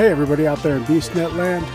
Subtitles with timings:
[0.00, 1.66] Hey, everybody out there in BeastNet land.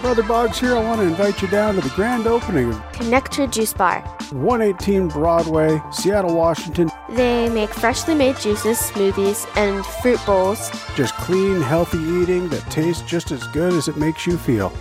[0.00, 0.74] Brother Boggs here.
[0.74, 4.00] I want to invite you down to the grand opening of Connector Juice Bar.
[4.32, 6.90] 118 Broadway, Seattle, Washington.
[7.10, 10.68] They make freshly made juices, smoothies, and fruit bowls.
[10.96, 14.72] Just clean, healthy eating that tastes just as good as it makes you feel.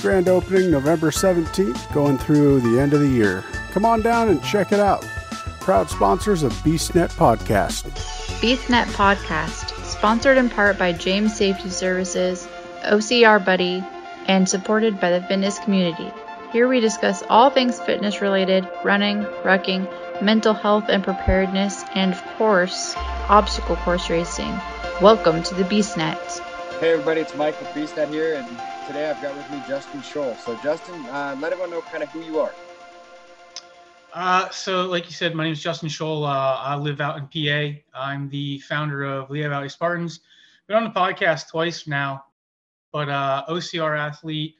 [0.00, 3.44] Grand opening November 17th, going through the end of the year.
[3.70, 5.02] Come on down and check it out.
[5.60, 7.84] Proud sponsors of BeastNet Podcast.
[8.40, 9.67] BeastNet Podcast,
[9.98, 12.46] sponsored in part by James Safety Services,
[12.84, 13.82] OCR Buddy,
[14.26, 16.08] and supported by the fitness community.
[16.52, 22.24] Here we discuss all things fitness related, running, rucking, mental health and preparedness, and of
[22.36, 22.94] course,
[23.28, 24.56] obstacle course racing.
[25.02, 26.38] Welcome to the BeastNet.
[26.78, 28.46] Hey everybody, it's Mike with BeastNet here, and
[28.86, 30.38] today I've got with me Justin Scholl.
[30.38, 32.52] So Justin, uh, let everyone know kind of who you are.
[34.18, 36.24] Uh, so, like you said, my name is Justin Scholl.
[36.24, 37.78] Uh, I live out in PA.
[37.94, 40.22] I'm the founder of Lehigh Valley Spartans.
[40.66, 42.24] Been on the podcast twice now,
[42.90, 44.56] but uh, OCR athlete,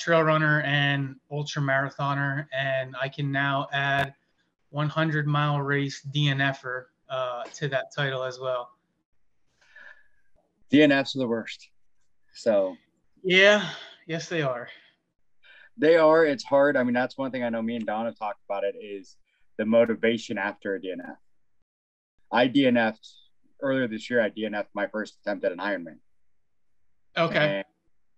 [0.00, 4.14] trail runner, and ultra marathoner, and I can now add
[4.70, 8.68] 100 mile race DNFer uh, to that title as well.
[10.72, 11.68] DNFs are the worst.
[12.34, 12.76] So
[13.22, 13.64] Yeah,
[14.08, 14.68] yes, they are.
[15.76, 16.24] They are.
[16.24, 16.76] It's hard.
[16.76, 17.62] I mean, that's one thing I know.
[17.62, 19.16] Me and Donna talked about it is
[19.58, 21.16] the motivation after a DNF.
[22.30, 23.06] I DNF'd
[23.60, 24.20] earlier this year.
[24.20, 25.98] I DNF'd my first attempt at an Ironman.
[27.16, 27.56] Okay.
[27.56, 27.64] And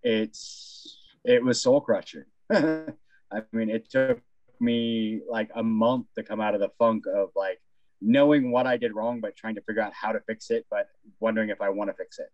[0.02, 2.24] it's it was soul crushing.
[2.52, 4.20] I mean, it took
[4.60, 7.60] me like a month to come out of the funk of like
[8.00, 10.88] knowing what I did wrong, but trying to figure out how to fix it, but
[11.20, 12.28] wondering if I want to fix it.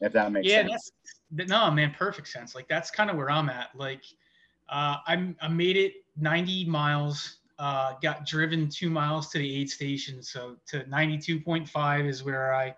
[0.00, 0.92] If that makes yeah, sense.
[1.30, 2.54] that's no man, perfect sense.
[2.54, 3.70] Like that's kind of where I'm at.
[3.74, 4.04] Like,
[4.68, 7.36] uh, I'm I made it 90 miles.
[7.58, 12.74] Uh, got driven two miles to the aid station, so to 92.5 is where I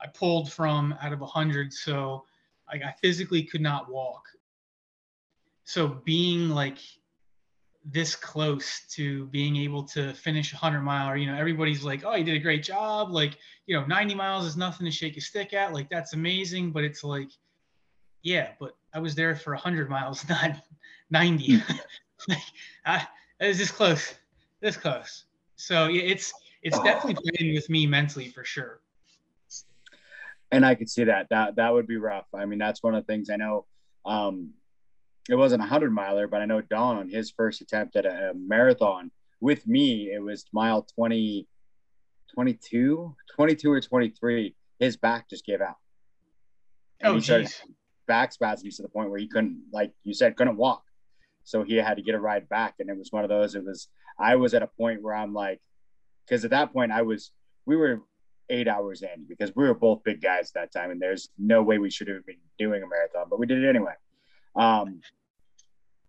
[0.00, 1.72] I pulled from out of 100.
[1.72, 2.24] So
[2.68, 4.24] I, I physically could not walk.
[5.64, 6.78] So being like
[7.84, 12.04] this close to being able to finish a 100 mile, or, you know, everybody's like,
[12.04, 13.10] oh, you did a great job.
[13.10, 15.72] Like, you know, 90 miles is nothing to shake a stick at.
[15.72, 16.72] Like, that's amazing.
[16.72, 17.30] But it's like,
[18.22, 20.62] yeah, but I was there for 100 miles, not
[21.10, 21.62] 90.
[22.28, 22.38] like,
[22.84, 23.06] I,
[23.40, 24.14] it was this close,
[24.60, 25.24] this close.
[25.56, 28.80] So yeah, it's it's definitely playing with me mentally for sure.
[30.50, 32.26] and I could see that that that would be rough.
[32.34, 33.66] I mean, that's one of the things I know.
[34.04, 34.50] Um,
[35.30, 38.30] it wasn't a hundred miler, but I know Don on his first attempt at a,
[38.30, 39.10] a marathon
[39.40, 41.46] with me, it was mile 20,
[42.34, 44.54] 22, 22 or 23.
[44.78, 45.76] His back just gave out.
[47.00, 47.62] And Oh, he started geez.
[48.06, 50.82] back spasms to the point where he couldn't, like you said, couldn't walk.
[51.44, 52.74] So he had to get a ride back.
[52.80, 55.32] And it was one of those, it was, I was at a point where I'm
[55.32, 55.60] like,
[56.26, 57.32] because at that point I was,
[57.66, 58.02] we were
[58.50, 60.90] eight hours in because we were both big guys at that time.
[60.90, 63.68] And there's no way we should have been doing a marathon, but we did it
[63.68, 63.94] anyway.
[64.56, 65.00] Um,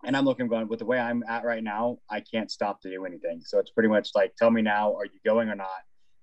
[0.04, 2.90] and I'm looking, going with the way I'm at right now, I can't stop to
[2.90, 3.42] do anything.
[3.46, 5.68] So it's pretty much like, tell me now, are you going or not?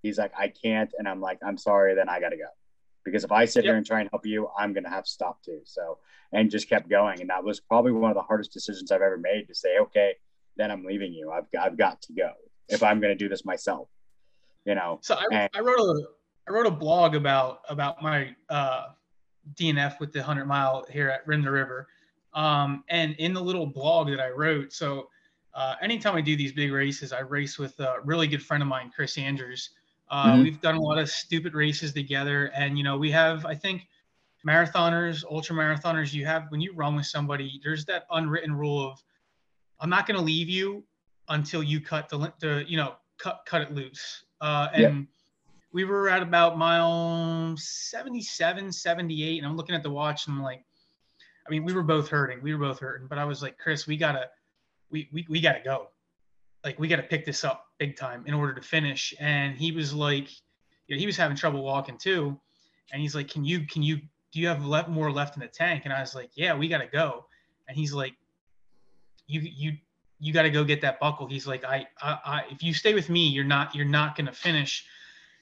[0.02, 0.90] He's like, I can't.
[0.98, 2.48] And I'm like, I'm sorry, then I got to go.
[3.04, 5.10] Because if I sit here and try and help you, I'm going to have to
[5.10, 5.60] stop too.
[5.64, 5.98] So,
[6.32, 7.20] and just kept going.
[7.20, 10.14] And that was probably one of the hardest decisions I've ever made to say, okay,
[10.56, 11.30] then I'm leaving you.
[11.30, 12.32] I've, I've got to go
[12.68, 13.88] if I'm going to do this myself,
[14.66, 14.98] you know?
[15.02, 16.02] So I, And- I wrote a
[16.48, 18.86] I wrote a blog about about my uh,
[19.54, 21.88] DNF with the 100 mile here at Rim to River.
[22.38, 25.08] Um, and in the little blog that I wrote, so
[25.54, 28.68] uh, anytime I do these big races, I race with a really good friend of
[28.68, 29.70] mine, Chris Andrews.
[30.08, 30.42] Uh, Mhm.
[30.44, 33.88] We've done a lot of stupid races together, and you know we have I think
[34.46, 36.12] marathoners, ultra marathoners.
[36.14, 39.02] You have when you run with somebody, there's that unwritten rule of
[39.80, 40.84] I'm not going to leave you
[41.28, 44.24] until you cut the, the you know cut cut it loose.
[44.40, 45.08] Uh, and
[45.72, 50.42] we were at about mile 77, 78, and I'm looking at the watch and I'm
[50.42, 50.64] like,
[51.48, 52.42] I mean, we were both hurting.
[52.42, 54.28] We were both hurting, but I was like, Chris, we gotta,
[54.90, 55.88] we we, we gotta go.
[56.64, 59.14] Like we gotta pick this up big time in order to finish.
[59.18, 60.30] And he was like,
[60.86, 62.38] you know, he was having trouble walking too.
[62.92, 63.96] And he's like, Can you can you
[64.30, 65.82] do you have left more left in the tank?
[65.84, 67.24] And I was like, Yeah, we gotta go.
[67.66, 68.14] And he's like,
[69.26, 69.78] You you
[70.20, 71.26] you got to go get that buckle.
[71.26, 74.26] He's like, I, I, I, if you stay with me, you're not, you're not going
[74.26, 74.84] to finish.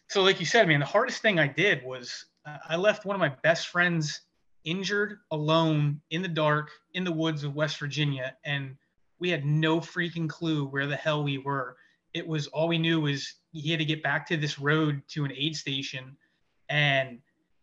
[0.08, 3.16] So, like you said, man, the hardest thing I did was uh, I left one
[3.16, 4.20] of my best friends
[4.66, 8.76] injured, alone, in the dark, in the woods of West Virginia, and
[9.18, 11.76] we had no freaking clue where the hell we were.
[12.12, 15.24] It was all we knew was he had to get back to this road to
[15.24, 16.16] an aid station,
[16.68, 17.20] and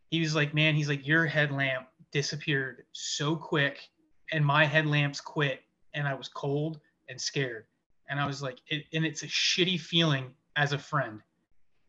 [0.09, 3.89] he was like, man, he's like, your headlamp disappeared so quick,
[4.31, 5.61] and my headlamps quit,
[5.93, 6.79] and I was cold
[7.09, 7.65] and scared.
[8.09, 11.21] And I was like, it, and it's a shitty feeling as a friend.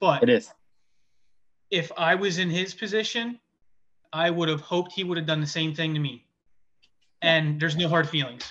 [0.01, 0.51] But It is.
[1.71, 3.39] if I was in his position,
[4.15, 6.25] I would have hoped he would have done the same thing to me.
[7.21, 8.45] And there's no hard feelings.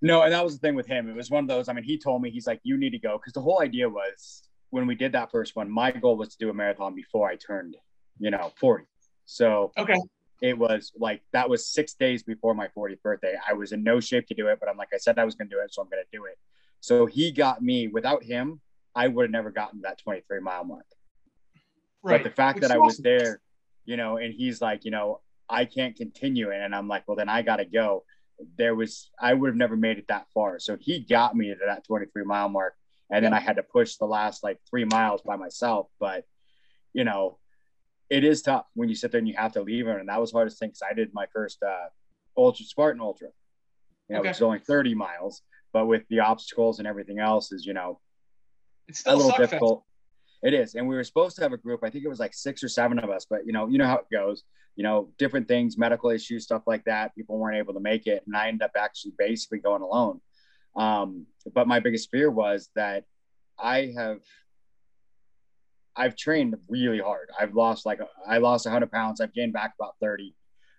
[0.00, 1.08] No, and that was the thing with him.
[1.08, 1.68] It was one of those.
[1.68, 3.88] I mean, he told me he's like, "You need to go," because the whole idea
[3.88, 5.70] was when we did that first one.
[5.70, 7.76] My goal was to do a marathon before I turned,
[8.18, 8.84] you know, forty.
[9.26, 9.96] So Okay.
[10.40, 13.34] it was like that was six days before my 40th birthday.
[13.48, 15.34] I was in no shape to do it, but I'm like, I said I was
[15.34, 16.38] going to do it, so I'm going to do it.
[16.80, 17.88] So he got me.
[17.88, 18.60] Without him,
[18.94, 20.86] I would have never gotten that 23 mile mark.
[22.02, 22.22] Right.
[22.22, 23.40] But the fact Which that I was there,
[23.86, 26.60] you know, and he's like, you know, I can't continue it.
[26.60, 28.04] And I'm like, well, then I got to go.
[28.58, 30.58] There was, I would have never made it that far.
[30.58, 32.74] So he got me to that 23 mile mark.
[33.10, 35.86] And then I had to push the last like three miles by myself.
[36.00, 36.24] But,
[36.92, 37.38] you know,
[38.10, 39.98] it is tough when you sit there and you have to leave it.
[40.00, 41.86] And that was the hardest thing because I did my first uh,
[42.36, 43.28] Ultra Spartan Ultra.
[44.08, 44.30] You know, Okay.
[44.30, 45.42] it's only 30 miles,
[45.72, 48.00] but with the obstacles and everything else is, you know,
[48.88, 49.84] It's a little difficult.
[50.42, 51.80] It is, and we were supposed to have a group.
[51.82, 53.86] I think it was like six or seven of us, but you know, you know
[53.86, 54.44] how it goes.
[54.76, 57.14] You know, different things, medical issues, stuff like that.
[57.14, 60.20] People weren't able to make it, and I ended up actually basically going alone.
[60.76, 63.04] Um, but my biggest fear was that
[63.58, 64.20] I have,
[65.96, 67.30] I've trained really hard.
[67.40, 69.22] I've lost like I lost 100 pounds.
[69.22, 70.34] I've gained back about 30,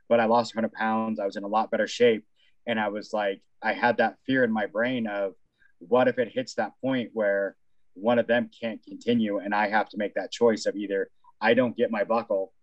[0.07, 1.19] but I lost 100 pounds.
[1.19, 2.24] I was in a lot better shape,
[2.68, 5.33] and I was like, I had that fear in my brain of,
[5.80, 7.56] what if it hits that point where
[8.00, 11.10] one of them can't continue and I have to make that choice of either
[11.42, 12.54] I don't get my buckle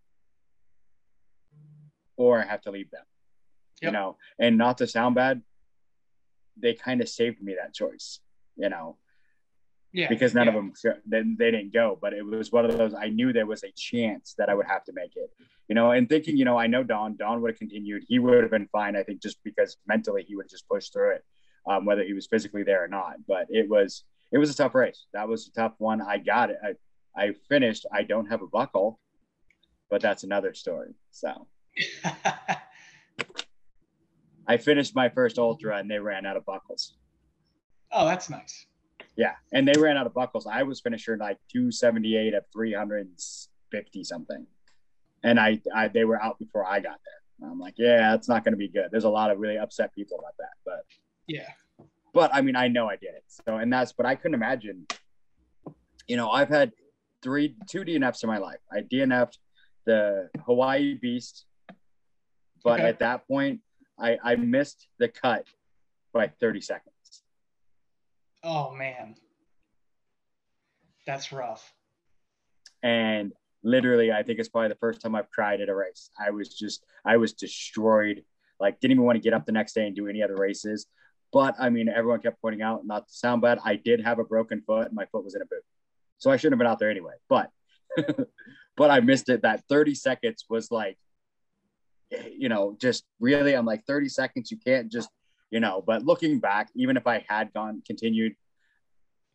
[2.16, 3.02] or I have to leave them.
[3.82, 5.42] You know, and not to sound bad,
[6.56, 8.20] they kind of saved me that choice,
[8.56, 8.96] you know,
[9.92, 10.08] Yeah.
[10.08, 10.54] because none yeah.
[10.54, 10.72] of them
[11.04, 13.72] they, they didn't go, but it was one of those I knew there was a
[13.76, 15.30] chance that I would have to make it.
[15.68, 18.04] You know, and thinking, you know, I know Don, Don would have continued.
[18.08, 20.92] He would have been fine, I think, just because mentally he would have just pushed
[20.92, 21.24] through it,
[21.68, 23.16] um, whether he was physically there or not.
[23.26, 25.06] But it was it was a tough race.
[25.12, 26.00] That was a tough one.
[26.02, 26.58] I got it.
[26.62, 26.74] I,
[27.20, 27.86] I finished.
[27.92, 28.98] I don't have a buckle,
[29.90, 30.94] but that's another story.
[31.10, 31.46] So
[34.48, 36.96] I finished my first ultra and they ran out of buckles.
[37.92, 38.66] oh, that's nice.
[39.16, 39.34] Yeah.
[39.52, 40.46] And they ran out of buckles.
[40.46, 44.46] I was finishing like 278 of 350 something.
[45.22, 47.50] And I, I they were out before I got there.
[47.50, 48.88] I'm like, yeah, that's not going to be good.
[48.90, 50.52] There's a lot of really upset people about that.
[50.64, 50.84] But
[51.26, 51.48] Yeah.
[52.14, 53.24] But I mean, I know I did it.
[53.28, 54.86] So, and that's, but I couldn't imagine,
[56.06, 56.72] you know, I've had
[57.22, 58.60] three, two DNFs in my life.
[58.72, 59.38] I DNF'd
[59.84, 61.44] the Hawaii Beast,
[62.62, 62.88] but Okay.
[62.88, 63.60] at that point,
[63.98, 65.46] I, I missed the cut
[66.12, 67.22] by 30 seconds.
[68.42, 69.16] Oh man.
[71.06, 71.74] That's rough.
[72.82, 73.32] And
[73.62, 76.10] literally, I think it's probably the first time I've cried at a race.
[76.18, 78.22] I was just, I was destroyed.
[78.60, 80.86] Like, didn't even want to get up the next day and do any other races.
[81.34, 84.24] But I mean, everyone kept pointing out, not to sound bad, I did have a
[84.24, 85.64] broken foot and my foot was in a boot.
[86.18, 87.14] So I shouldn't have been out there anyway.
[87.28, 87.50] But,
[88.76, 89.42] but I missed it.
[89.42, 90.96] That 30 seconds was like,
[92.30, 94.52] you know, just really, I'm like 30 seconds.
[94.52, 95.08] You can't just,
[95.50, 98.36] you know, but looking back, even if I had gone, continued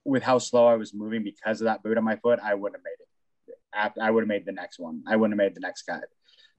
[0.05, 2.79] with how slow I was moving because of that boot on my foot, I wouldn't
[2.79, 3.09] have made it
[4.01, 5.03] I would have made the next one.
[5.05, 6.05] I wouldn't have made the next cut.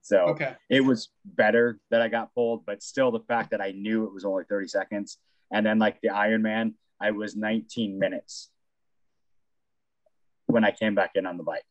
[0.02, 0.54] So Okay.
[0.68, 4.12] it was better that I got pulled, but still the fact that I knew it
[4.12, 5.18] was only 30 seconds.
[5.52, 8.50] And then like the Ironman, I was 19 minutes
[10.46, 11.64] when I came back in on the bike.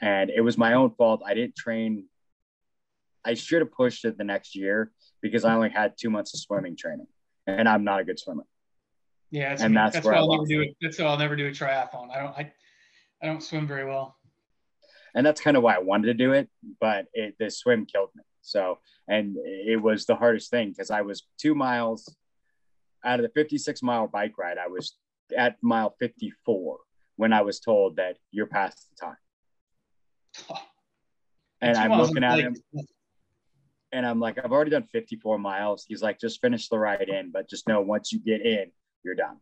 [0.00, 1.22] And it was my own fault.
[1.24, 2.06] I didn't train.
[3.24, 4.92] I should have pushed it the next year
[5.22, 7.06] because I only had two months of swimming training.
[7.46, 8.44] And I'm not a good swimmer.
[9.30, 9.50] Yeah.
[9.50, 10.76] That's, And that's that's where I'll never do it.
[10.80, 12.10] That's why I'll never do a triathlon.
[12.10, 12.34] I don't.
[12.36, 12.52] I,
[13.22, 14.16] I don't swim very well.
[15.14, 16.48] and that's kind of why I wanted to do it,
[16.80, 18.22] but it, the swim killed me.
[18.42, 18.78] So,
[19.08, 22.14] and it was the hardest thing because I was two miles
[23.04, 24.58] out of the 56 mile bike ride.
[24.58, 24.96] I was
[25.36, 26.78] at mile 54
[27.16, 30.58] when I was told that you're past the time.
[31.60, 32.56] And I'm looking at like- him
[33.94, 35.84] and I'm like, I've already done 54 miles.
[35.86, 38.70] He's like, just finish the ride in, but just know once you get in,
[39.04, 39.36] you're done.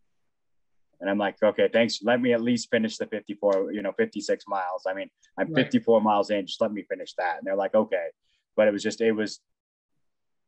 [1.00, 2.00] And I'm like, okay, thanks.
[2.02, 4.84] Let me at least finish the 54, you know, 56 miles.
[4.86, 5.64] I mean, I'm Right.
[5.64, 6.46] 54 miles in.
[6.46, 7.38] Just let me finish that.
[7.38, 8.08] And they're like, okay.
[8.54, 9.40] But it was just, it was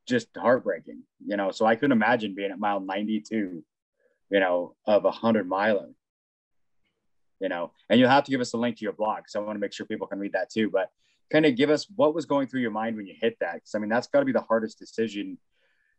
[0.06, 1.50] just heartbreaking, you know.
[1.50, 3.64] So I couldn't imagine being at mile 92,
[4.30, 5.90] you know, of a hundred miler,
[7.40, 7.72] you know.
[7.88, 9.60] And you'll have to give us a link to your blog because I want to
[9.60, 10.70] make sure people can read that too.
[10.70, 10.90] But
[11.32, 13.54] kind of give us what was going through your mind when you hit that.
[13.54, 15.38] Because I mean, that's got to be the hardest decision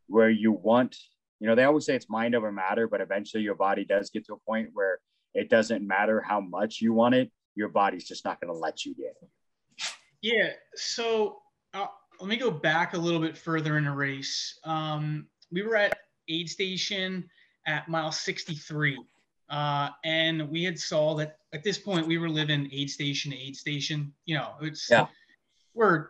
[0.07, 0.97] where you want,
[1.39, 4.25] you know, they always say it's mind over matter, but eventually your body does get
[4.27, 4.99] to a point where
[5.33, 8.85] it doesn't matter how much you want it, your body's just not going to let
[8.85, 9.29] you get it.
[10.21, 10.51] Yeah.
[10.75, 11.39] So
[11.73, 11.87] uh,
[12.19, 14.59] let me go back a little bit further in the race.
[14.63, 17.29] Um, we were at aid station
[17.67, 18.99] at mile 63.
[19.49, 23.37] Uh, and we had saw that at this point we were living aid station to
[23.37, 24.13] aid station.
[24.25, 25.07] You know, it's Yeah.
[25.73, 26.09] we're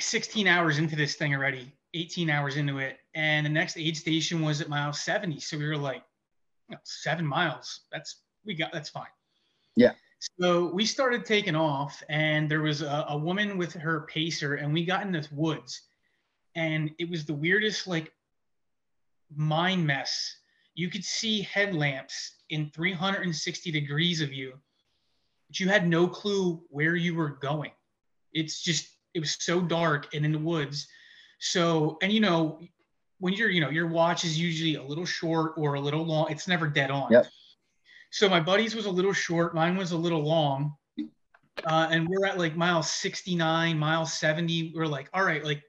[0.00, 4.42] 16 hours into this thing already, 18 hours into it, and the next aid station
[4.42, 5.40] was at mile 70.
[5.40, 6.04] So we were like,
[6.68, 7.80] you know, seven miles.
[7.90, 8.72] That's we got.
[8.72, 9.06] That's fine.
[9.76, 9.92] Yeah.
[10.38, 14.72] So we started taking off, and there was a, a woman with her pacer, and
[14.72, 15.82] we got in the woods,
[16.54, 18.12] and it was the weirdest like
[19.34, 20.36] mind mess.
[20.74, 24.52] You could see headlamps in 360 degrees of you,
[25.48, 27.72] but you had no clue where you were going.
[28.32, 30.86] It's just it was so dark and in the woods.
[31.40, 32.60] So and you know
[33.18, 36.30] when you're you know your watch is usually a little short or a little long.
[36.30, 37.10] It's never dead on.
[37.10, 37.26] Yep.
[38.12, 39.54] So my buddy's was a little short.
[39.54, 40.76] Mine was a little long.
[41.64, 44.74] Uh, and we're at like mile 69, mile 70.
[44.76, 45.62] We're like, all right, like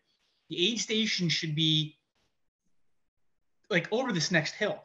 [0.50, 1.97] the aid station should be
[3.69, 4.83] like over this next hill.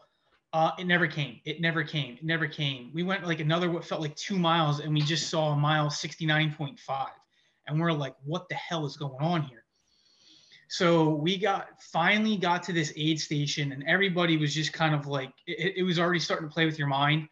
[0.52, 1.40] Uh, it never came.
[1.44, 2.14] It never came.
[2.14, 2.92] It never came.
[2.94, 5.88] We went like another what felt like two miles, and we just saw a mile
[5.88, 6.78] 69.5.
[7.66, 9.64] And we're like, what the hell is going on here?
[10.68, 15.08] So we got finally got to this aid station, and everybody was just kind of
[15.08, 17.28] like, it, it was already starting to play with your mind.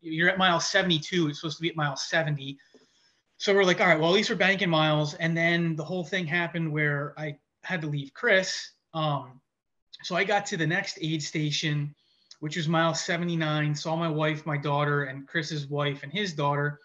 [0.00, 2.58] You're at mile 72, it's supposed to be at mile 70.
[3.38, 5.14] So we're like, all right, well, at least we're banking miles.
[5.14, 8.72] And then the whole thing happened where I had to leave Chris.
[8.94, 9.40] Um,
[10.02, 11.94] so I got to the next aid station,
[12.40, 16.80] which was mile 79, saw my wife, my daughter, and Chris's wife and his daughter.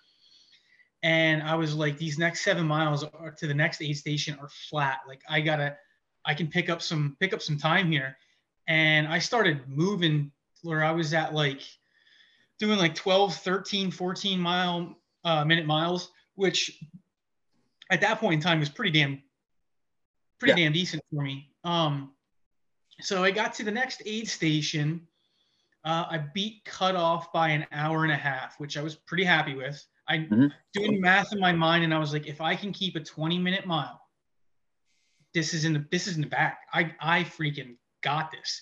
[1.03, 3.05] And I was like, these next seven miles
[3.37, 4.99] to the next aid station are flat.
[5.07, 5.77] Like I gotta,
[6.25, 8.17] I can pick up some pick up some time here.
[8.67, 10.31] And I started moving
[10.63, 11.61] where I was at like
[12.59, 16.81] doing like 12, 13, 14 mile uh, minute miles, which
[17.91, 19.21] at that point in time was pretty damn
[20.39, 20.65] pretty Yeah.
[20.67, 21.49] damn decent for me.
[21.63, 22.13] Um,
[23.01, 25.07] so I got to the next aid station.
[25.83, 29.53] Uh, I beat cutoff by an hour and a half, which I was pretty happy
[29.53, 29.85] with.
[30.07, 30.51] I Mhm.
[30.73, 33.37] doing math in my mind, and I was like, if I can keep a 20
[33.39, 34.01] minute mile,
[35.33, 36.59] this is in the this is in the back.
[36.73, 38.61] I I freaking got this.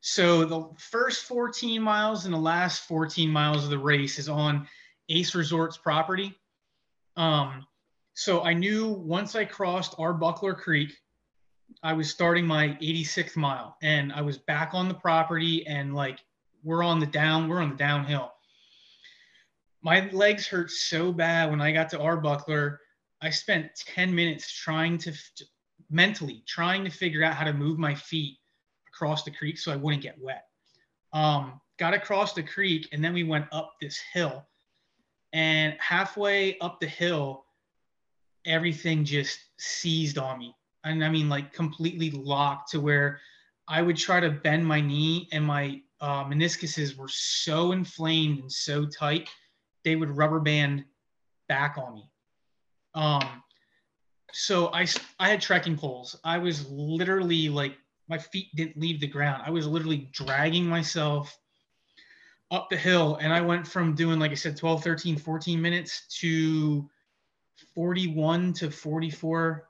[0.00, 4.68] So the first 14 miles and the last 14 miles of the race is on
[5.08, 6.34] Ace Resorts property.
[7.16, 7.66] Um,
[8.14, 10.92] so I knew once I crossed Arbuckle Creek,
[11.82, 16.20] I was starting my 86th mile and I was back on the property and like
[16.62, 18.32] we're on the down, we're on the downhill.
[19.82, 22.76] My legs hurt so bad when I got to Arbuckle.
[23.20, 25.12] I spent 10 minutes trying to
[25.90, 28.38] mentally trying to figure out how to move my feet
[28.98, 30.46] across the creek so I wouldn't get wet.
[31.12, 34.44] Um, got across the creek and then we went up this hill.
[35.32, 37.44] And halfway up the hill,
[38.44, 40.54] everything just seized on me.
[40.84, 43.20] And I mean, like completely locked to where
[43.68, 48.50] I would try to bend my knee and my uh, meniscuses were so inflamed and
[48.52, 49.28] so tight,
[49.84, 50.84] they would rubber band
[51.48, 52.10] back on me.
[52.94, 53.42] Um,
[54.32, 54.86] so I,
[55.20, 56.18] I had trekking poles.
[56.24, 57.76] I was literally like,
[58.08, 59.42] my feet didn't leave the ground.
[59.44, 61.38] I was literally dragging myself
[62.50, 63.18] up the hill.
[63.20, 66.88] And I went from doing, like I said, 12, 13, 14 minutes to
[67.74, 69.68] 41 to 44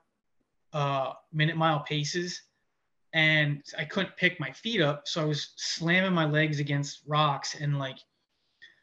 [0.73, 2.41] uh, minute mile paces.
[3.13, 5.07] And I couldn't pick my feet up.
[5.07, 7.97] So I was slamming my legs against rocks and like,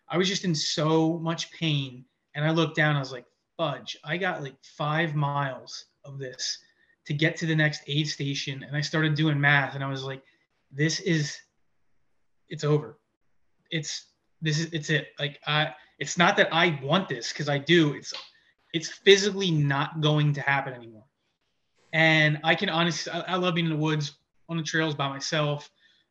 [0.08, 2.04] I was just in so much pain.
[2.34, 3.24] And I looked down, I was like,
[3.56, 6.58] fudge, I got like five miles of this
[7.06, 8.62] to get to the next aid station.
[8.62, 10.22] And I started doing math and I was like,
[10.72, 11.36] this is,
[12.48, 12.98] it's over.
[13.70, 14.06] It's,
[14.42, 15.08] this is, it's it.
[15.18, 17.94] Like, I, it's not that I want this because I do.
[17.94, 18.12] It's,
[18.72, 21.04] it's physically not going to happen anymore.
[21.92, 24.16] And I can honestly, I, I love being in the woods
[24.48, 25.70] on the trails by myself.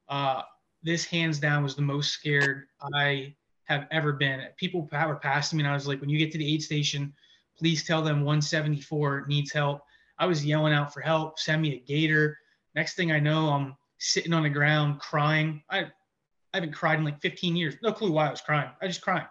[0.09, 0.41] Uh,
[0.81, 3.35] this hands down was the most scared I
[3.65, 4.41] have ever been.
[4.57, 7.13] People were passing me, and I was like, when you get to the aid station,
[7.57, 9.81] please tell them 174 needs help.
[10.17, 12.38] I was yelling out for help, send me a gator.
[12.74, 15.63] Next thing I know, I'm sitting on the ground crying.
[15.69, 17.75] I, I haven't cried in like 15 years.
[17.81, 18.69] No clue why I was crying.
[18.81, 19.27] I just crying.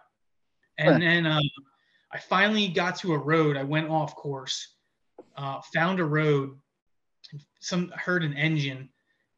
[0.77, 1.43] And then um,
[2.11, 3.57] I finally got to a road.
[3.57, 4.75] I went off course,
[5.37, 6.57] uh, found a road,
[7.59, 8.89] some heard an engine,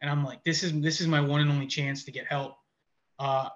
[0.01, 2.56] and I'm like, this is this is my one and only chance to get help.
[3.20, 3.50] Uh,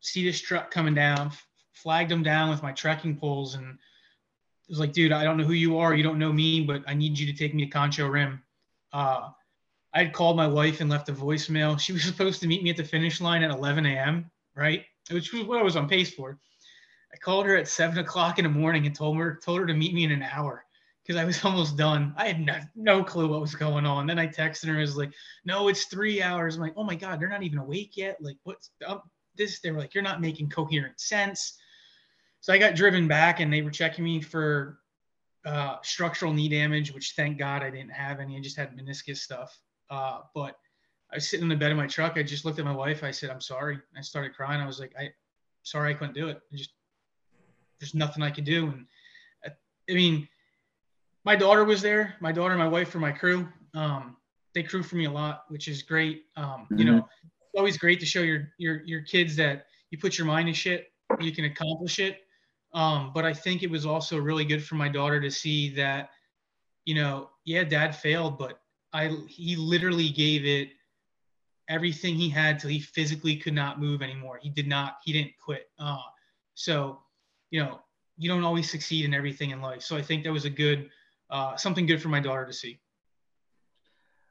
[0.00, 1.30] see this truck coming down,
[1.72, 3.78] flagged him down with my trekking poles, and
[4.68, 6.94] was like, dude, I don't know who you are, you don't know me, but I
[6.94, 8.42] need you to take me to Concho Rim.
[8.92, 9.30] Uh,
[9.92, 11.78] I had called my wife and left a voicemail.
[11.78, 14.30] She was supposed to meet me at the finish line at 11 a.m.
[14.56, 16.38] Right, which was what I was on pace for.
[17.12, 19.74] I called her at seven o'clock in the morning and told her told her to
[19.74, 20.64] meet me in an hour
[21.04, 22.14] because I was almost done.
[22.16, 24.06] I had no, no clue what was going on.
[24.06, 24.76] Then I texted her.
[24.76, 25.12] I was like,
[25.44, 28.36] "No, it's three hours." I'm like, "Oh my god, they're not even awake yet." Like,
[28.44, 29.08] what's up?
[29.36, 29.60] This?
[29.60, 31.58] They were like, "You're not making coherent sense."
[32.44, 34.78] So I got driven back, and they were checking me for
[35.46, 38.36] uh, structural knee damage, which thank God I didn't have any.
[38.36, 39.58] I just had meniscus stuff.
[39.88, 40.58] Uh, but
[41.10, 42.18] I was sitting in the bed of my truck.
[42.18, 43.02] I just looked at my wife.
[43.02, 44.60] I said, "I'm sorry." I started crying.
[44.60, 45.08] I was like, "I,
[45.62, 46.38] sorry, I couldn't do it.
[46.52, 46.74] I just
[47.80, 48.86] there's nothing I could do." And
[49.42, 49.52] I, uh,
[49.88, 50.28] I mean,
[51.24, 52.16] my daughter was there.
[52.20, 53.48] My daughter, and my wife, for my crew.
[53.72, 54.18] Um,
[54.52, 56.24] they crew for me a lot, which is great.
[56.36, 56.78] Um, mm-hmm.
[56.78, 60.26] You know, it's always great to show your your your kids that you put your
[60.26, 62.20] mind in shit, you can accomplish it.
[62.74, 66.10] Um, but I think it was also really good for my daughter to see that,
[66.84, 68.60] you know, yeah, dad failed, but
[68.92, 70.70] I he literally gave it
[71.68, 74.38] everything he had till he physically could not move anymore.
[74.42, 75.70] He did not, he didn't quit.
[75.78, 76.02] Uh,
[76.54, 77.00] so,
[77.50, 77.80] you know,
[78.18, 79.82] you don't always succeed in everything in life.
[79.82, 80.90] So I think that was a good,
[81.30, 82.80] uh, something good for my daughter to see.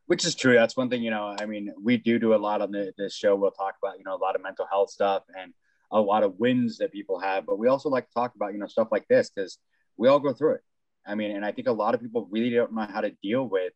[0.07, 0.53] Which is true.
[0.53, 3.15] That's one thing, you know, I mean, we do do a lot on the, this
[3.15, 3.35] show.
[3.35, 5.53] We'll talk about, you know, a lot of mental health stuff and
[5.93, 8.59] a lot of wins that people have, but we also like to talk about, you
[8.59, 9.59] know, stuff like this because
[9.95, 10.61] we all go through it.
[11.05, 13.47] I mean, and I think a lot of people really don't know how to deal
[13.47, 13.73] with,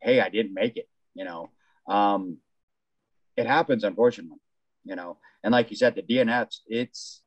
[0.00, 1.50] hey, I didn't make it, you know.
[1.88, 2.38] Um,
[3.36, 4.38] it happens, unfortunately,
[4.84, 5.18] you know.
[5.42, 7.22] And like you said, the DNFs, it's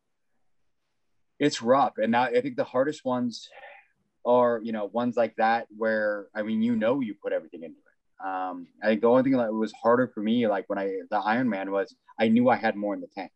[1.39, 1.93] it's rough.
[1.97, 3.49] And now I think the hardest ones
[4.25, 7.77] are, you know, ones like that where I mean, you know, you put everything into
[7.77, 8.25] it.
[8.25, 11.19] Um, I think the only thing that was harder for me, like when I the
[11.19, 13.31] Ironman was, I knew I had more in the tank.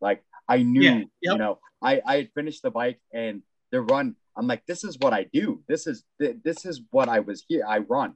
[0.00, 1.08] Like I knew, yeah, yep.
[1.22, 4.16] you know, I I had finished the bike and the run.
[4.36, 5.62] I'm like, this is what I do.
[5.68, 7.64] This is this is what I was here.
[7.66, 8.14] I run.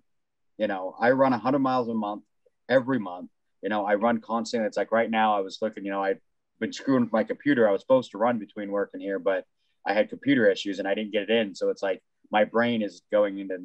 [0.59, 2.23] You know, I run 100 miles a month
[2.69, 3.31] every month.
[3.63, 4.67] You know, I run constantly.
[4.67, 5.85] It's like right now I was looking.
[5.85, 6.21] You know, I've
[6.61, 7.69] been screwing with my computer.
[7.69, 9.45] I was supposed to run between work and here, but
[9.87, 11.55] I had computer issues and I didn't get it in.
[11.55, 13.59] So it's like my brain is going into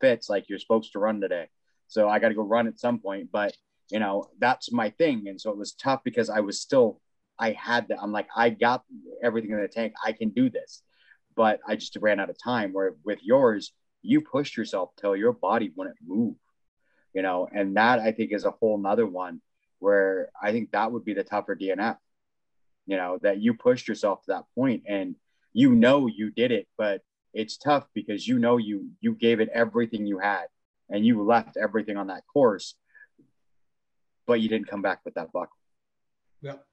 [0.00, 0.28] fits.
[0.28, 1.48] Like you're supposed to run today,
[1.88, 3.30] so I got to go run at some point.
[3.32, 3.56] But
[3.90, 5.28] you know, that's my thing.
[5.28, 7.00] And so it was tough because I was still
[7.38, 7.98] I had that.
[8.00, 8.84] I'm like, I got
[9.22, 9.94] everything in the tank.
[10.04, 10.82] I can do this.
[11.36, 12.72] But I just ran out of time.
[12.72, 13.72] Where with yours,
[14.02, 16.36] you pushed yourself till your body wouldn't move,
[17.12, 19.40] you know, and that I think is a whole nother one
[19.80, 21.96] where I think that would be the tougher DNF,
[22.86, 25.16] you know, that you pushed yourself to that point and
[25.52, 27.00] you know you did it, but
[27.32, 30.44] it's tough because you know you you gave it everything you had
[30.90, 32.74] and you left everything on that course,
[34.26, 35.56] but you didn't come back with that buckle.
[36.42, 36.64] Yep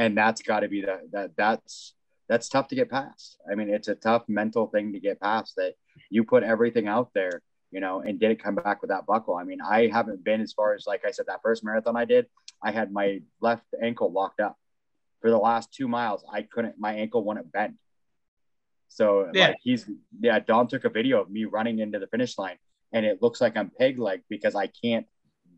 [0.00, 1.94] and that's got to be the that that's
[2.26, 3.36] that's tough to get past.
[3.50, 5.74] I mean, it's a tough mental thing to get past that
[6.08, 9.34] you put everything out there, you know, and didn't come back with that buckle.
[9.34, 12.06] I mean, I haven't been as far as like I said that first marathon I
[12.06, 12.26] did,
[12.62, 14.56] I had my left ankle locked up
[15.20, 16.24] for the last two miles.
[16.32, 17.74] I couldn't, my ankle wouldn't bend.
[18.88, 19.48] So yeah.
[19.48, 19.86] like he's
[20.18, 22.56] yeah, Don took a video of me running into the finish line
[22.92, 25.06] and it looks like I'm peg leg because I can't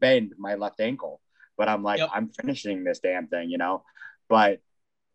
[0.00, 1.20] bend my left ankle.
[1.56, 2.08] But I'm like, yep.
[2.12, 3.84] I'm finishing this damn thing, you know
[4.32, 4.60] but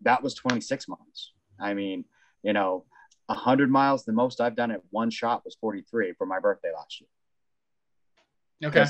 [0.01, 1.33] that was 26 miles.
[1.59, 2.05] I mean,
[2.43, 2.85] you know,
[3.25, 7.01] 100 miles, the most I've done at one shot was 43 for my birthday last
[7.01, 8.69] year.
[8.69, 8.85] Okay.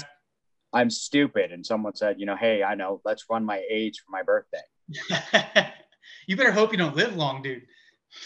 [0.74, 1.54] I'm stupid.
[1.54, 5.72] And someone said, you know, hey, I know, let's run my age for my birthday.
[6.28, 7.64] you better hope you don't live long, dude.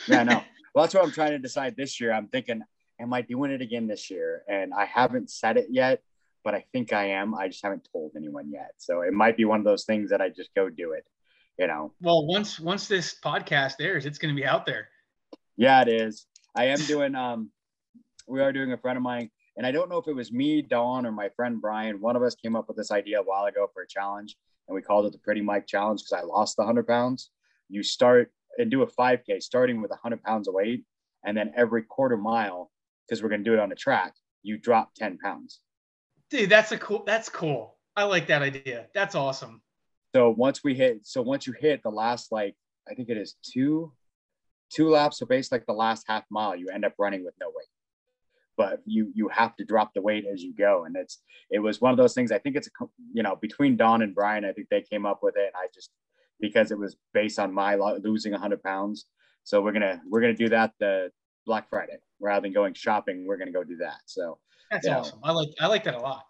[0.07, 0.41] yeah, no.
[0.73, 2.13] Well, that's what I'm trying to decide this year.
[2.13, 2.63] I'm thinking,
[2.99, 4.41] am I doing it again this year?
[4.47, 6.01] And I haven't said it yet,
[6.45, 7.35] but I think I am.
[7.35, 8.71] I just haven't told anyone yet.
[8.77, 11.05] So it might be one of those things that I just go do it
[11.61, 11.93] you know.
[12.01, 14.89] Well, once once this podcast airs, it's going to be out there.
[15.57, 16.25] Yeah, it is.
[16.55, 17.13] I am doing.
[17.13, 17.51] Um,
[18.27, 20.63] we are doing a friend of mine, and I don't know if it was me,
[20.63, 22.01] Dawn, or my friend Brian.
[22.01, 24.35] One of us came up with this idea a while ago for a challenge,
[24.67, 27.29] and we called it the Pretty Mike Challenge because I lost the hundred pounds.
[27.69, 30.83] You start and do a 5K starting with 100 pounds of weight,
[31.23, 32.71] and then every quarter mile,
[33.07, 35.61] because we're going to do it on the track, you drop 10 pounds.
[36.31, 37.03] Dude, that's a cool.
[37.05, 37.77] That's cool.
[37.95, 38.87] I like that idea.
[38.95, 39.61] That's awesome.
[40.13, 42.55] So once we hit, so once you hit the last like
[42.89, 43.93] I think it is two,
[44.69, 45.19] two laps.
[45.19, 47.67] So basically, like the last half mile, you end up running with no weight.
[48.57, 51.79] But you you have to drop the weight as you go, and it's it was
[51.79, 52.31] one of those things.
[52.31, 55.19] I think it's a you know between Don and Brian, I think they came up
[55.23, 55.51] with it.
[55.53, 55.89] And I just
[56.39, 59.05] because it was based on my losing 100 pounds.
[59.43, 61.11] So we're gonna we're gonna do that the
[61.45, 63.25] Black Friday rather than going shopping.
[63.25, 64.01] We're gonna go do that.
[64.05, 65.19] So that's awesome.
[65.21, 65.29] Know.
[65.29, 66.25] I like I like that a lot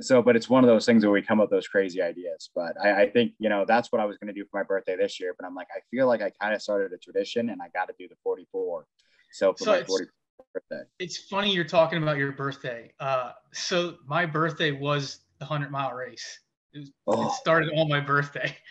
[0.00, 2.50] so but it's one of those things where we come up with those crazy ideas
[2.54, 4.62] but I, I think you know that's what i was going to do for my
[4.62, 7.50] birthday this year but i'm like i feel like i kind of started a tradition
[7.50, 8.86] and i got to do the 44
[9.32, 10.06] so for so my 40
[10.52, 10.82] birthday.
[10.98, 12.92] It's funny you're talking about your birthday.
[13.00, 16.40] Uh, so my birthday was the 100 mile race.
[16.72, 17.26] It, was, oh.
[17.26, 18.56] it started on my birthday.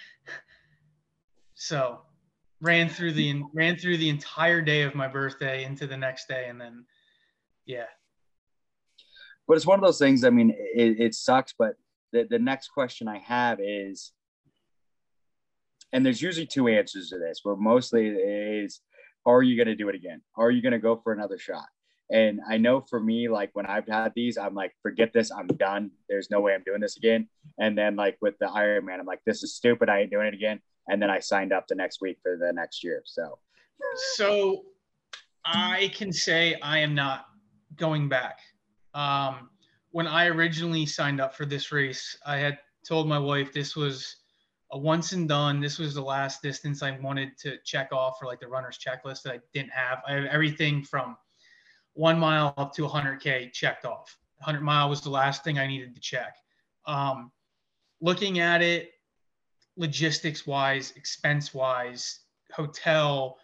[1.54, 2.00] So
[2.60, 6.48] ran through the ran through the entire day of my birthday into the next day
[6.50, 6.84] and then
[7.68, 7.86] yeah
[9.52, 10.24] but it's one of those things.
[10.24, 11.74] I mean, it, it sucks, but
[12.14, 14.14] the, the next question I have is,
[15.92, 18.80] and there's usually two answers to this, but mostly is
[19.26, 20.22] are you going to do it again?
[20.38, 21.66] Are you going to go for another shot?
[22.10, 25.48] And I know for me, like when I've had these, I'm like, forget this, I'm
[25.48, 25.92] done.
[26.08, 27.28] There's no way I'm doing this again.
[27.60, 29.90] And then like with the Ironman, I'm like, this is stupid.
[29.90, 30.62] I ain't doing it again.
[30.88, 33.02] And then I signed up the next week for the next year.
[33.04, 33.38] So,
[34.16, 34.62] so
[35.44, 37.26] I can say I am not
[37.76, 38.38] going back.
[38.93, 39.49] Um,
[39.91, 44.17] when I originally signed up for this race, I had told my wife this was
[44.71, 45.60] a once and done.
[45.60, 49.23] This was the last distance I wanted to check off for like the runner's checklist
[49.23, 50.01] that I didn't have.
[50.08, 51.17] I have everything from
[51.93, 54.17] one mile up to 100K checked off.
[54.38, 56.36] 100 mile was the last thing I needed to check.
[56.86, 57.32] Um,
[57.99, 58.91] looking at it,
[59.77, 63.38] logistics wise, expense wise, hotel,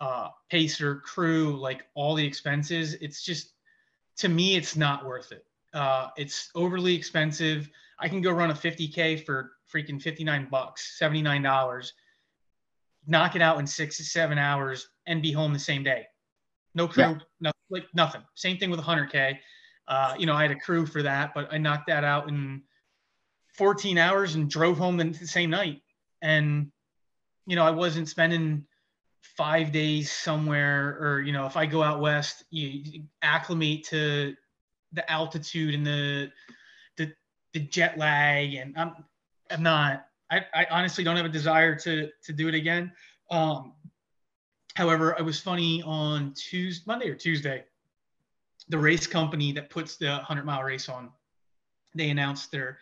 [0.00, 3.53] uh, pacer, crew, like all the expenses, it's just,
[4.18, 5.44] to me, it's not worth it.
[5.72, 7.68] Uh, it's overly expensive.
[7.98, 11.92] I can go run a 50K for freaking 59 bucks, $79,
[13.06, 16.06] knock it out in six to seven hours, and be home the same day.
[16.74, 17.18] No crew, yeah.
[17.40, 18.22] no, like nothing.
[18.34, 19.38] Same thing with 100K.
[19.86, 22.62] Uh, you know, I had a crew for that, but I knocked that out in
[23.54, 25.82] 14 hours and drove home the same night.
[26.22, 26.70] And,
[27.46, 28.66] you know, I wasn't spending
[29.36, 34.34] five days somewhere, or, you know, if I go out west, you acclimate to
[34.92, 36.30] the altitude and the,
[36.96, 37.12] the,
[37.52, 38.54] the jet lag.
[38.54, 38.94] And I'm,
[39.50, 42.92] I'm not, I, I honestly don't have a desire to, to do it again.
[43.30, 43.72] Um,
[44.74, 47.64] However, it was funny on Tuesday, Monday or Tuesday,
[48.68, 51.10] the race company that puts the 100 mile race on,
[51.94, 52.78] they announced their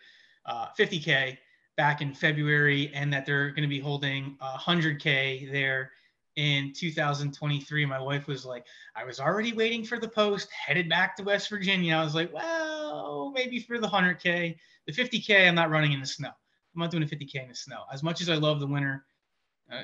[0.47, 1.37] uh, 50K
[1.77, 5.91] back in February and that they're going to be holding 100K there
[6.35, 7.85] in 2023.
[7.85, 8.65] My wife was like,
[8.95, 11.95] I was already waiting for the post, headed back to West Virginia.
[11.95, 14.55] I was like, well, maybe for the 100K.
[14.85, 16.29] The 50K, I'm not running in the snow.
[16.29, 17.83] I'm not doing a 50K in the snow.
[17.91, 19.05] As much as I love the winter,
[19.71, 19.83] uh,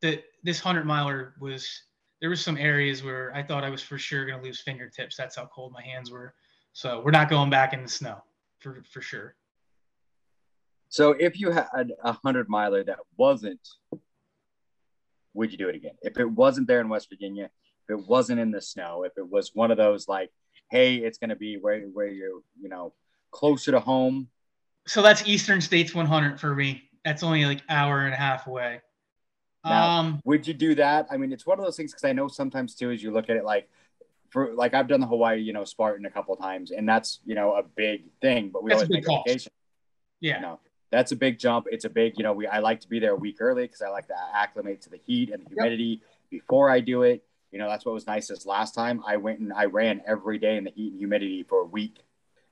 [0.00, 1.82] that this hundred miler was
[2.20, 5.16] there was some areas where I thought I was for sure going to lose fingertips.
[5.16, 6.34] That's how cold my hands were.
[6.72, 8.22] So we're not going back in the snow
[8.58, 9.34] for for sure.
[10.88, 13.66] So if you had a hundred miler that wasn't,
[15.34, 15.94] would you do it again?
[16.02, 17.50] If it wasn't there in West Virginia,
[17.88, 20.30] if it wasn't in the snow, if it was one of those like,
[20.70, 22.92] hey, it's going to be where where you're, you know,
[23.30, 24.28] closer to home.
[24.86, 26.82] So that's Eastern States 100 for me.
[27.04, 28.80] That's only like hour and a half away.
[29.64, 31.06] Now, um, would you do that?
[31.10, 33.30] I mean, it's one of those things because I know sometimes too, as you look
[33.30, 33.68] at it, like
[34.30, 37.34] for like I've done the Hawaii, you know, Spartan a couple times, and that's you
[37.34, 38.50] know a big thing.
[38.52, 39.52] But we always make a vacation.
[40.20, 40.60] Yeah, you know,
[40.92, 41.66] that's a big jump.
[41.72, 43.80] It's a big, you know, we I like to be there a week early because
[43.80, 46.02] I like to acclimate to the heat and the humidity yep.
[46.30, 47.24] before I do it.
[47.50, 49.02] You know, that's what was nice this last time.
[49.06, 51.98] I went and I ran every day in the heat and humidity for a week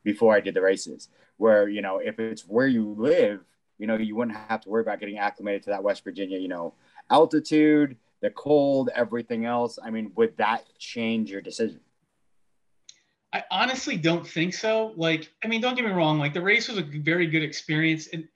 [0.02, 1.08] before I did the races.
[1.36, 3.44] Where you know, if it's where you live,
[3.78, 6.48] you know, you wouldn't have to worry about getting acclimated to that West Virginia, you
[6.48, 6.74] know,
[7.10, 9.78] altitude, the cold, everything else.
[9.82, 11.80] I mean, would that change your decision?
[13.32, 14.92] I honestly don't think so.
[14.96, 16.18] Like, I mean, don't get me wrong.
[16.18, 18.26] Like, the race was a very good experience, and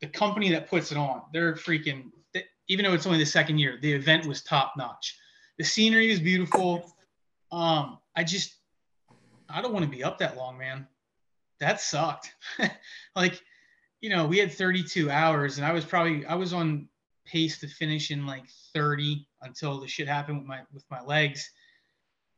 [0.00, 2.10] the company that puts it on, they're freaking.
[2.66, 5.18] Even though it's only the second year, the event was top notch.
[5.58, 6.94] The scenery is beautiful.
[7.52, 8.54] Um, I just,
[9.50, 10.86] I don't want to be up that long, man.
[11.60, 12.34] That sucked.
[13.16, 13.42] like,
[14.00, 16.88] you know, we had 32 hours, and I was probably I was on
[17.24, 21.50] pace to finish in like 30 until the shit happened with my with my legs.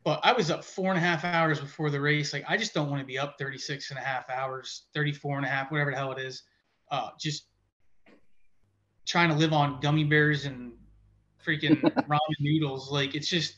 [0.06, 2.32] But I was up four and a half hours before the race.
[2.32, 5.44] Like I just don't want to be up 36 and a half hours, 34 and
[5.44, 6.44] a half, whatever the hell it is.
[6.92, 7.48] Uh, just
[9.04, 10.74] trying to live on gummy bears and
[11.44, 12.88] freaking ramen noodles.
[12.88, 13.56] Like it's just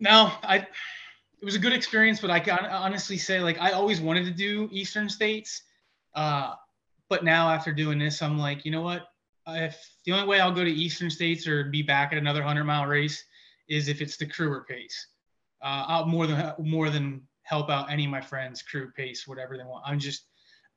[0.00, 4.00] no, I it was a good experience, but I can honestly say like I always
[4.00, 5.64] wanted to do Eastern States.
[6.14, 6.54] Uh,
[7.10, 9.08] but now after doing this, I'm like, you know what?
[9.46, 12.64] if the only way I'll go to Eastern States or be back at another hundred
[12.64, 13.22] mile race
[13.68, 15.06] is if it's the crewer pace.
[15.62, 19.56] Uh, I'll more than more than help out any of my friends crew pace whatever
[19.56, 19.82] they want.
[19.86, 20.26] I'm just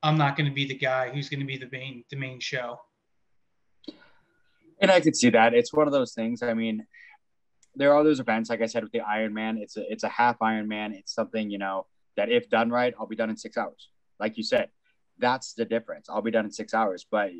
[0.02, 2.40] I'm not going to be the guy who's going to be the main the main
[2.40, 2.80] show.
[4.80, 5.54] And I could see that.
[5.54, 6.42] It's one of those things.
[6.42, 6.86] I mean,
[7.76, 9.58] there are those events, like I said, with the Ironman.
[9.58, 10.94] It's a it's a half Ironman.
[10.94, 13.88] It's something you know that if done right, I'll be done in six hours.
[14.18, 14.68] Like you said,
[15.18, 16.08] that's the difference.
[16.08, 17.06] I'll be done in six hours.
[17.08, 17.30] But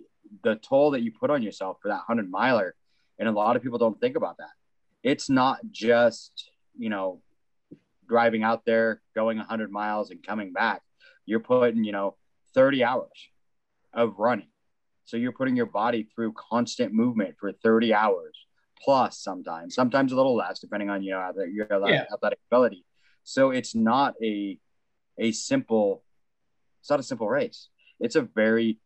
[0.43, 2.75] the toll that you put on yourself for that 100 miler,
[3.19, 4.51] and a lot of people don't think about that.
[5.03, 7.21] It's not just, you know,
[8.09, 10.83] driving out there, going 100 miles and coming back.
[11.27, 12.17] You're putting, you know,
[12.55, 13.29] 30 hours
[13.93, 14.49] of running.
[15.05, 18.37] So you're putting your body through constant movement for 30 hours
[18.83, 22.07] plus sometimes, sometimes a little less, depending on, you know, your yeah.
[22.13, 22.85] athletic ability.
[23.25, 24.59] So it's not a,
[25.19, 26.03] a simple,
[26.81, 27.69] it's not a simple race.
[28.01, 28.79] It's a very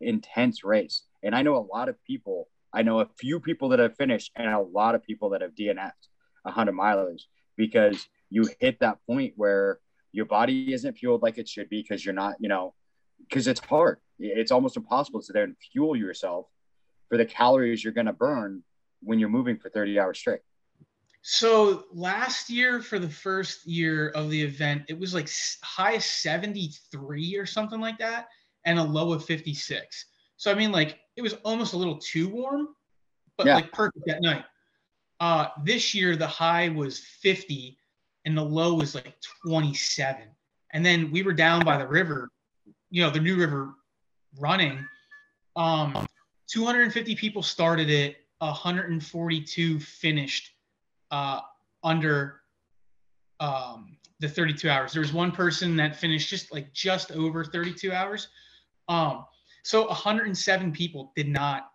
[0.00, 1.04] intense race.
[1.22, 4.30] And I know a lot of people I know a few people that have finished
[4.36, 6.08] and a lot of people that have DNF'd
[6.42, 7.22] 100 milers
[7.56, 9.78] because you hit that point where
[10.12, 12.74] your body isn't fueled like it should be because you're not, you know,
[13.28, 13.98] because it's hard.
[14.18, 16.46] It's almost impossible to sit there and fuel yourself
[17.08, 18.62] for the calories you're going to burn
[19.02, 20.40] when you're moving for 30 hours straight.
[21.22, 25.28] So last year, for the first year of the event, it was like
[25.62, 28.28] high 73 or something like that,
[28.64, 30.06] and a low of 56.
[30.36, 32.68] So I mean, like it was almost a little too warm,
[33.36, 33.56] but yeah.
[33.56, 34.44] like perfect at night.
[35.18, 37.76] Uh, this year the high was 50,
[38.24, 39.14] and the low was like
[39.46, 40.22] 27.
[40.72, 42.30] And then we were down by the river,
[42.90, 43.74] you know, the New River
[44.38, 44.84] running.
[45.56, 46.06] Um,
[46.48, 50.50] 250 people started it, 142 finished
[51.10, 51.40] uh,
[51.82, 52.40] under
[53.40, 54.92] um, the 32 hours.
[54.92, 58.28] There was one person that finished just like just over 32 hours.
[58.88, 59.24] Um,
[59.62, 61.70] so 107 people did not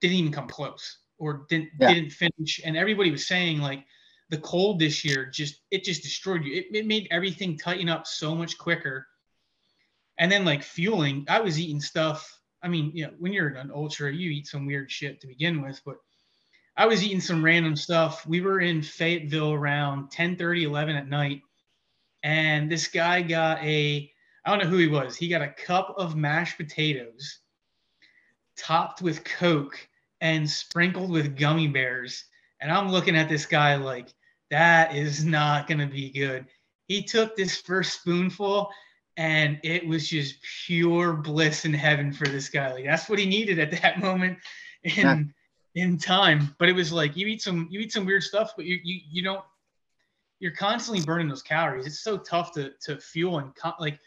[0.00, 1.94] didn't even come close or didn't yeah.
[1.94, 2.60] didn't finish.
[2.64, 3.84] And everybody was saying like
[4.32, 6.54] the cold this year just it just destroyed you.
[6.54, 9.06] It, it made everything tighten up so much quicker.
[10.18, 12.40] And then like fueling, I was eating stuff.
[12.62, 15.60] I mean, you know, when you're an ultra, you eat some weird shit to begin
[15.60, 15.96] with, but
[16.78, 18.26] I was eating some random stuff.
[18.26, 21.42] We were in Fayetteville around 10 30, 11 at night.
[22.22, 24.10] And this guy got a,
[24.46, 25.14] I don't know who he was.
[25.14, 27.40] He got a cup of mashed potatoes
[28.56, 29.76] topped with Coke
[30.22, 32.24] and sprinkled with gummy bears.
[32.62, 34.14] And I'm looking at this guy like,
[34.52, 36.46] that is not going to be good.
[36.86, 38.70] He took this first spoonful
[39.16, 40.36] and it was just
[40.66, 42.72] pure bliss in heaven for this guy.
[42.72, 44.38] Like that's what he needed at that moment.
[44.96, 45.32] And
[45.74, 46.54] in time.
[46.58, 49.00] But it was like you eat some you eat some weird stuff, but you you
[49.10, 49.44] you don't
[50.38, 51.86] you're constantly burning those calories.
[51.86, 53.98] It's so tough to to fuel and co- like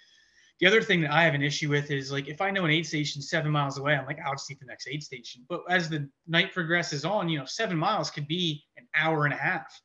[0.60, 2.72] the other thing that I have an issue with is like if I know an
[2.72, 5.44] aid station seven miles away, I'm like I'll just eat the next aid station.
[5.50, 9.34] But as the night progresses on, you know, seven miles could be an hour and
[9.34, 9.82] a half,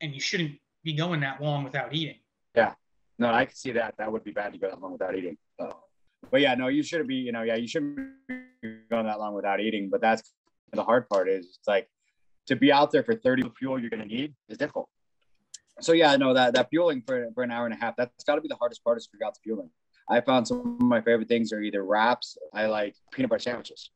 [0.00, 2.16] and you shouldn't be going that long without eating.
[2.54, 2.74] Yeah,
[3.18, 3.94] no, I can see that.
[3.98, 5.36] That would be bad to go that long without eating.
[5.58, 5.76] So.
[6.30, 7.16] But yeah, no, you shouldn't be.
[7.16, 9.90] You know, yeah, you shouldn't be going that long without eating.
[9.90, 10.22] But that's
[10.72, 11.88] the hard part is it's like
[12.46, 14.88] to be out there for 30 fuel you're going to need is difficult.
[15.80, 18.36] So yeah, no, that that fueling for, for an hour and a half, that's got
[18.36, 19.70] to be the hardest part is figure out the fueling.
[20.08, 22.36] I found some of my favorite things are either wraps.
[22.52, 23.90] I like peanut butter sandwiches,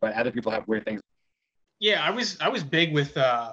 [0.00, 1.00] but other people have weird things.
[1.78, 3.52] Yeah, I was I was big with uh,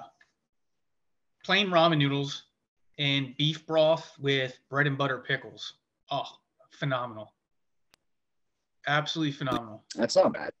[1.44, 2.44] plain ramen noodles
[2.98, 5.74] and beef broth with bread and butter pickles.
[6.10, 6.26] Oh,
[6.70, 7.32] phenomenal!
[8.86, 9.84] Absolutely phenomenal.
[9.94, 10.52] That's not bad.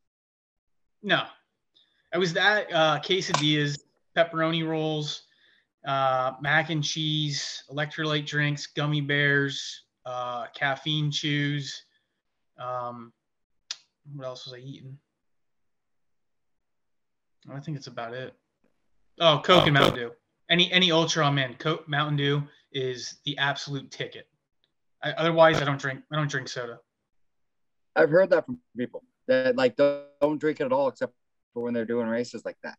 [1.02, 1.24] No,
[2.12, 3.78] it was that uh, quesadillas,
[4.16, 5.22] pepperoni rolls,
[5.86, 11.84] uh, mac and cheese, electrolyte drinks, gummy bears, uh, caffeine chews.
[12.58, 13.12] Um,
[14.14, 14.98] what else was I eating?
[17.50, 18.34] I think it's about it.
[19.20, 20.10] Oh, Coke oh, and Mountain Dew.
[20.50, 21.54] Any any ultra I'm in.
[21.54, 24.26] Coke Mountain Dew is the absolute ticket.
[25.02, 26.00] I, otherwise, I don't drink.
[26.12, 26.78] I don't drink soda.
[27.96, 31.12] I've heard that from people that like don't, don't drink it at all except
[31.52, 32.78] for when they're doing races like that.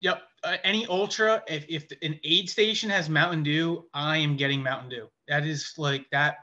[0.00, 0.22] Yep.
[0.44, 4.90] Uh, any ultra, if, if an aid station has Mountain Dew, I am getting Mountain
[4.90, 5.08] Dew.
[5.26, 6.36] That is like that.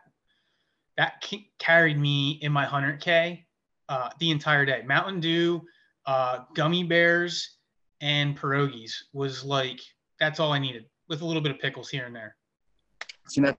[0.97, 1.25] That
[1.59, 3.43] carried me in my 100K
[3.89, 4.83] uh, the entire day.
[4.85, 5.61] Mountain Dew,
[6.05, 7.57] uh, gummy bears,
[8.01, 9.81] and pierogies was like,
[10.19, 12.35] that's all I needed with a little bit of pickles here and there.
[13.27, 13.57] See, that's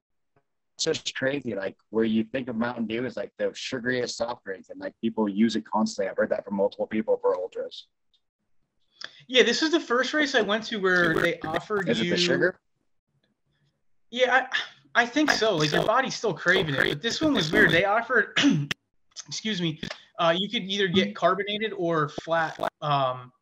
[0.79, 1.55] just crazy.
[1.55, 4.95] Like, where you think of Mountain Dew is like the sugariest soft drink, and like
[5.01, 6.11] people use it constantly.
[6.11, 7.87] I've heard that from multiple people for ultras.
[9.29, 12.05] Yeah, this is the first race I went to where they offered is you.
[12.05, 12.59] Is it the sugar?
[14.11, 14.47] Yeah,
[14.95, 15.57] I, I think so.
[15.57, 17.71] Like your body's still craving it, but this one was weird.
[17.71, 18.39] They offered,
[19.27, 19.81] excuse me,
[20.19, 23.33] uh, you could either get carbonated or flat um,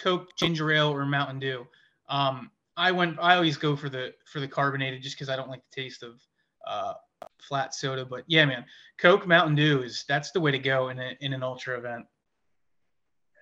[0.00, 1.66] Coke, ginger ale, or Mountain Dew.
[2.10, 3.18] Um, I went.
[3.20, 6.02] I always go for the for the carbonated just because I don't like the taste
[6.02, 6.20] of
[6.66, 6.94] uh,
[7.38, 8.04] flat soda.
[8.04, 8.64] But yeah, man,
[8.98, 12.06] Coke, Mountain Dew is that's the way to go in a, in an ultra event.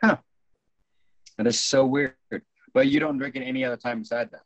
[0.02, 0.18] Huh.
[1.37, 2.14] That is so weird.
[2.74, 4.42] But you don't drink it any other time besides that.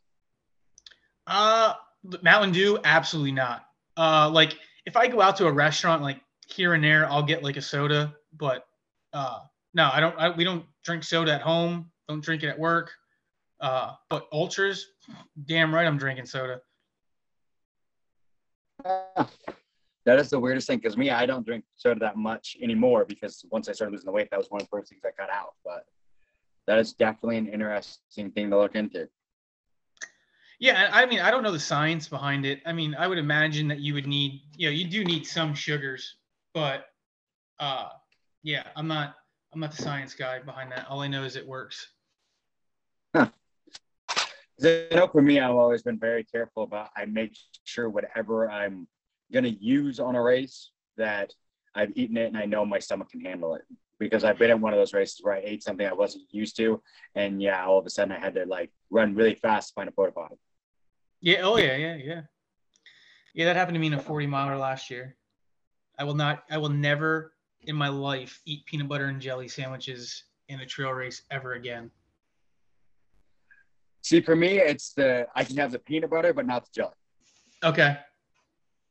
[1.27, 1.75] Uh,
[2.23, 3.67] Mountain Dew, absolutely not.
[3.97, 4.55] Uh, like
[4.87, 7.63] if I go out to a restaurant, like here and there, I'll get like a
[7.63, 8.15] soda.
[8.37, 8.67] But
[9.13, 9.41] uh,
[9.75, 10.19] no, I don't.
[10.19, 11.91] I, we don't drink soda at home.
[12.09, 12.93] Don't drink it at work.
[13.63, 14.89] Uh, but ultras,
[15.47, 16.61] damn right, I'm drinking soda.
[20.05, 23.45] That is the weirdest thing because me, I don't drink soda that much anymore because
[23.53, 25.31] once I started losing the weight, that was one of the first things I cut
[25.31, 25.55] out.
[25.65, 25.87] But
[26.67, 29.09] that is definitely an interesting thing to look into.
[30.59, 32.63] Yeah, I mean, I don't know the science behind it.
[32.67, 35.55] I mean, I would imagine that you would need, you know, you do need some
[35.55, 36.17] sugars,
[36.53, 36.87] but
[37.61, 37.91] uh,
[38.43, 39.15] yeah, I'm not,
[39.53, 40.87] I'm not the science guy behind that.
[40.89, 41.89] All I know is it works.
[44.65, 46.91] I know for me, I've always been very careful about.
[46.97, 48.87] I make sure whatever I'm
[49.33, 51.33] going to use on a race that
[51.75, 53.63] I've eaten it and I know my stomach can handle it.
[53.99, 56.57] Because I've been in one of those races where I ate something I wasn't used
[56.57, 56.83] to,
[57.15, 59.89] and yeah, all of a sudden I had to like run really fast to find
[59.89, 60.35] a porta potty.
[61.21, 61.43] Yeah.
[61.43, 61.77] Oh yeah.
[61.77, 61.95] Yeah.
[61.95, 62.21] Yeah.
[63.33, 63.45] Yeah.
[63.45, 65.15] That happened to me in a 40 miler last year.
[66.01, 66.43] I will not.
[66.51, 70.91] I will never in my life eat peanut butter and jelly sandwiches in a trail
[70.91, 71.89] race ever again.
[74.03, 76.95] See, for me, it's the I can have the peanut butter, but not the jelly.
[77.65, 77.97] Okay.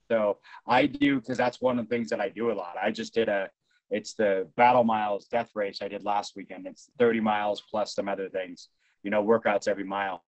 [0.10, 2.76] So I do because that's one of the things that I do a lot.
[2.82, 3.50] I just did a
[3.89, 6.65] it's the battle miles death race I did last weekend.
[6.65, 8.69] It's 30 miles plus some other things,
[9.04, 10.24] you know, workouts every mile.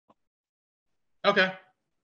[1.26, 1.52] Okay.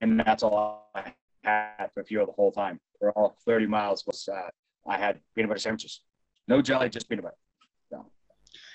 [0.01, 2.79] And that's all I had for fuel the whole time.
[2.99, 4.49] For all 30 miles was uh,
[4.87, 6.01] I had peanut butter sandwiches.
[6.47, 7.37] No jelly, just peanut butter.
[7.89, 8.05] So.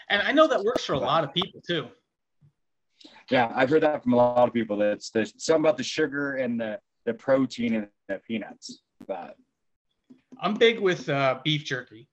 [0.08, 1.88] And I know that works for a lot of people too.
[3.30, 4.76] Yeah, I've heard that from a lot of people.
[4.78, 8.80] That it's the something about the sugar and the the protein and the peanuts.
[9.06, 9.36] But
[10.40, 12.08] I'm big with uh, beef jerky.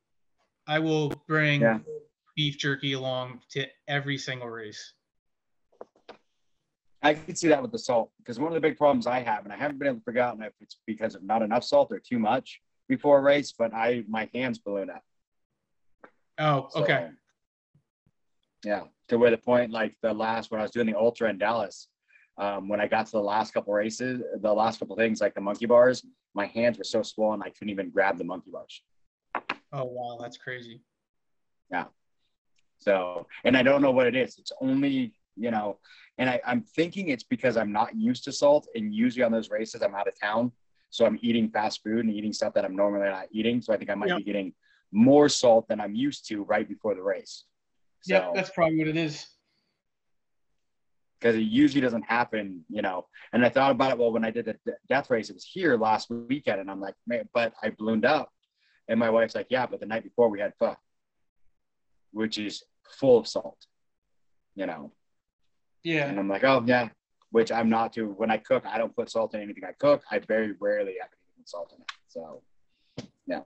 [0.67, 1.79] I will bring Yeah.
[2.35, 4.93] beef jerky along to every single race.
[7.01, 9.43] I can see that with the salt because one of the big problems I have,
[9.43, 11.91] and I haven't been able to figure out if it's because of not enough salt
[11.91, 15.03] or too much before a race, but I my hands balloon up.
[16.39, 17.09] Oh, So, okay.
[18.63, 21.37] Yeah, to where the point like the last when I was doing the ultra in
[21.37, 21.87] Dallas,
[22.37, 25.41] um, when I got to the last couple races, the last couple things like the
[25.41, 28.81] monkey bars, my hands were so swollen I couldn't even grab the monkey bars.
[29.71, 30.81] Oh wow, that's crazy.
[31.71, 31.85] Yeah.
[32.79, 34.37] So, and I don't know what it is.
[34.37, 35.79] It's only, you know,
[36.17, 38.67] and I, I'm thinking it's because I'm not used to salt.
[38.75, 40.51] And usually on those races, I'm out of town.
[40.89, 43.61] So I'm eating fast food and eating stuff that I'm normally not eating.
[43.61, 44.17] So I think I might Yep.
[44.19, 44.53] be getting
[44.91, 47.43] more salt than I'm used to right before the race.
[48.07, 49.27] So, Yeah, that's probably what it is.
[51.19, 53.07] because it usually doesn't happen, you know.
[53.33, 53.97] And I thought about it.
[53.97, 56.79] Well, when I did the de- death race, it was here last weekend, and I'm
[56.79, 58.29] like, man, but I ballooned up.
[58.87, 60.75] And my wife's like, yeah, but the night before we had pho,
[62.11, 62.63] which is
[62.99, 63.57] full of salt,
[64.55, 64.91] you know.
[65.83, 66.07] Yeah.
[66.07, 66.89] And I'm like, oh yeah,
[67.31, 68.07] which I'm not to.
[68.07, 70.03] When I cook, I don't put salt in anything I cook.
[70.11, 71.91] I very rarely have anything salt in it.
[72.07, 72.43] So,
[73.25, 73.41] yeah.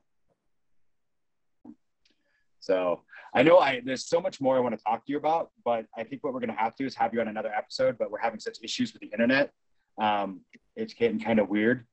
[2.61, 3.01] So
[3.35, 5.85] I know I there's so much more I want to talk to you about, but
[5.97, 7.97] I think what we're gonna have to is have you on another episode.
[7.97, 9.51] But we're having such issues with the internet.
[9.99, 10.41] Um,
[10.75, 11.85] it's getting kind of weird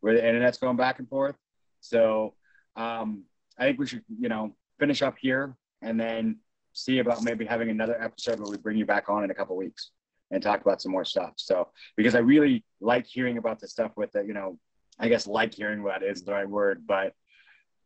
[0.00, 1.36] where the internet's going back and forth.
[1.80, 2.34] So
[2.76, 3.24] um,
[3.58, 6.38] I think we should, you know, finish up here and then
[6.72, 9.56] see about maybe having another episode where we bring you back on in a couple
[9.56, 9.90] weeks
[10.30, 11.32] and talk about some more stuff.
[11.36, 14.58] So because I really like hearing about the stuff with the, you know,
[14.98, 17.12] I guess like hearing what is the right word, but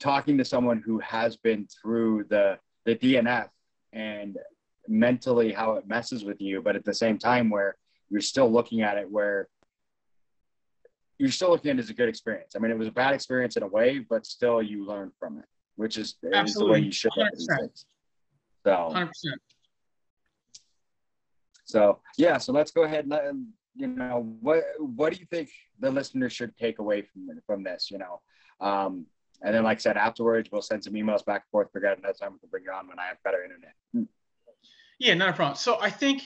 [0.02, 3.48] talking to someone who has been through the the DNF
[3.92, 4.36] and
[4.88, 7.76] mentally how it messes with you, but at the same time where
[8.10, 9.48] you're still looking at it where
[11.18, 12.54] you're still looking at it as a good experience.
[12.56, 15.38] I mean, it was a bad experience in a way, but still you learn from
[15.38, 15.44] it,
[15.76, 17.84] which is, is the way you should look 100%.
[18.64, 19.08] So, 100%.
[21.64, 23.24] so yeah, so let's go ahead and let,
[23.74, 25.48] you know what what do you think
[25.80, 27.90] the listeners should take away from from this?
[27.90, 28.20] You know,
[28.60, 29.06] um,
[29.42, 31.68] and then like I said, afterwards we'll send some emails back and forth.
[31.76, 34.08] Out another time we can bring you on when I have better internet.
[34.98, 35.56] Yeah, not a problem.
[35.56, 36.22] So I think,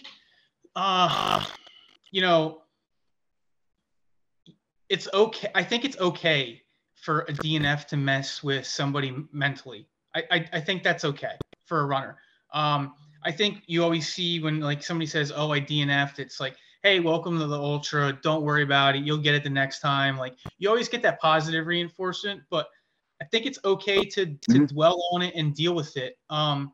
[0.74, 1.44] uh,
[2.10, 2.62] you know,
[4.88, 5.48] it's okay.
[5.54, 6.62] I think it's okay
[6.94, 9.88] for a DNF to mess with somebody mentally.
[10.14, 12.18] I, I, I think that's okay for a runner.
[12.52, 16.56] Um, I think you always see when like somebody says, "Oh, I DNF'd," it's like,
[16.82, 18.12] "Hey, welcome to the ultra.
[18.22, 19.04] Don't worry about it.
[19.04, 22.68] You'll get it the next time." Like you always get that positive reinforcement, but
[23.20, 24.68] I think it's okay to to Mhm.
[24.68, 26.18] dwell on it and deal with it.
[26.30, 26.72] Um,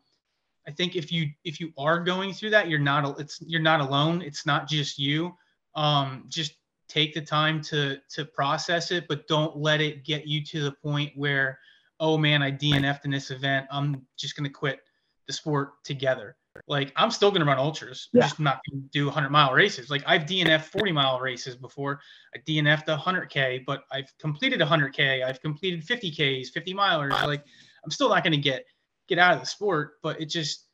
[0.67, 3.81] I think if you if you are going through that, you're not it's you're not
[3.81, 4.23] alone.
[4.23, 5.37] It's not just you.
[5.75, 6.55] Um, just
[6.89, 10.73] take the time to to process it, but don't let it get you to the
[10.73, 11.59] point where,
[12.01, 13.67] oh man, I DNF'd in this event.
[13.71, 14.81] I'm just gonna quit
[15.27, 16.37] the sport together.
[16.67, 18.09] Like I'm still gonna run ultras.
[18.13, 18.23] Yeah.
[18.23, 19.91] just not gonna do 100 mile races.
[19.91, 22.01] Like I've DNF 40 mile races before.
[22.35, 25.25] I DNF'd 100k, but I've completed 100k.
[25.25, 27.11] I've completed 50ks, 50 milers.
[27.27, 27.45] Like
[27.85, 28.65] I'm still not gonna get
[29.09, 30.67] get out of the sport, but it just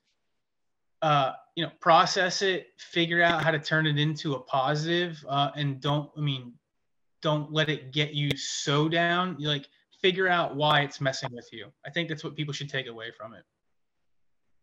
[1.03, 5.51] uh, you know, process it, figure out how to turn it into a positive, uh,
[5.55, 6.55] and don't, I mean,
[7.23, 9.37] don't let it get you so down.
[9.39, 9.69] You like
[10.01, 11.67] figure out why it's messing with you.
[11.85, 13.45] I think that's what people should take away from it.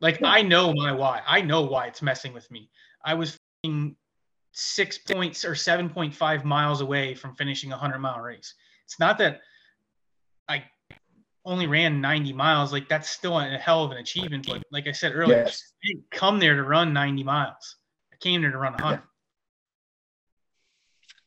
[0.02, 1.22] Like I know my why.
[1.26, 2.70] I know why it's messing with me.
[3.04, 3.38] I was
[4.52, 8.54] six points or 7.5 miles away from finishing a 100 mile race.
[8.86, 9.42] It's not that
[10.48, 10.64] I
[11.46, 14.48] only ran 90 miles, like that's still a hell of an achievement.
[14.48, 15.74] But like I said earlier, Yes.
[15.84, 17.78] I didn't come there to run 90 miles.
[18.14, 19.02] I came there to run 100.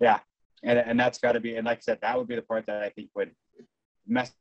[0.01, 0.21] Yeah,
[0.63, 2.67] and and that's got to be and like I said, that would be the part
[2.67, 3.33] that I think would
[4.07, 4.33] mess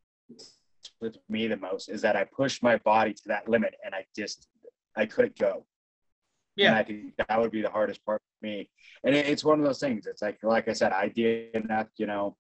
[1.02, 4.06] with me the most is that I pushed my body to that limit and I
[4.16, 4.48] just
[4.96, 5.66] I couldn't go.
[6.58, 6.76] And Yeah.
[6.76, 8.70] I think that would be the hardest part for me.
[9.04, 10.08] And it, it's one of those things.
[10.08, 12.36] It's like like I said, I did enough, you know,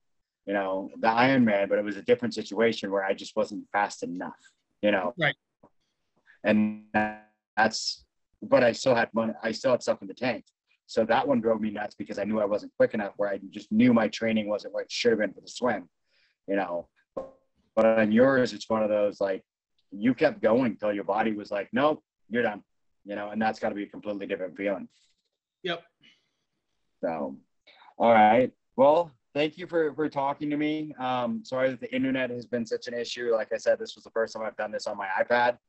[0.45, 4.03] you know, the Ironman, but it was a different situation where I just wasn't fast
[4.03, 4.39] enough,
[4.81, 5.13] you know.
[5.19, 5.35] Right.
[6.43, 6.85] And
[7.55, 8.05] that's
[8.41, 10.45] but I still had money, I still had stuff in the tank.
[10.85, 13.39] So that one drove me nuts because I knew I wasn't quick enough where I
[13.49, 15.89] just knew my training wasn't what it should have been for the swim,
[16.47, 16.87] you know.
[17.77, 19.43] But on yours, it's one of those like
[19.91, 22.63] you kept going until your body was like, nope, you're done,
[23.05, 24.89] you know, and that's got to be a completely different feeling.
[25.61, 25.83] Yep.
[27.03, 27.37] So,
[27.99, 28.51] all right.
[28.77, 30.95] Well, thank you for for talking to me.
[30.99, 33.31] Um, sorry that the internet has been such an issue.
[33.31, 35.59] Like I said, this was the first time I've done this on my iPad.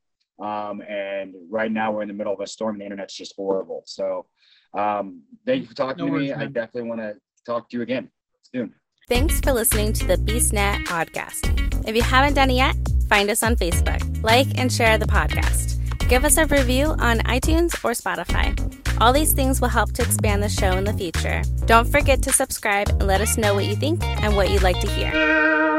[0.43, 2.79] Um, and right now we're in the middle of a storm.
[2.79, 3.83] The internet's just horrible.
[3.85, 4.25] So,
[4.73, 6.35] um, thank you for talking No to worries, me.
[6.35, 8.11] I definitely want to talk to you again
[8.55, 8.73] soon.
[9.09, 11.89] Thanks for listening to the BeastNet podcast.
[11.89, 12.77] If you haven't done it yet,
[13.09, 15.79] find us on Facebook, like and share the podcast.
[16.11, 18.53] Give us a review on iTunes or Spotify.
[19.01, 21.43] All these things will help to expand the show in the future.
[21.65, 24.79] Don't forget to subscribe and let us know what you think and what you'd like
[24.81, 25.78] to hear.